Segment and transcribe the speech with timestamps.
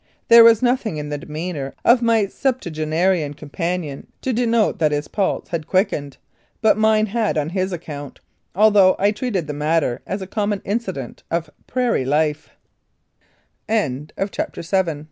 [0.29, 5.07] There was nothing in the demeanour of my septua genarian companion to denote that his
[5.07, 6.17] pulse had quickened,
[6.59, 8.19] but mine had on his account,
[8.55, 12.05] although I treated the matter as a common incident of p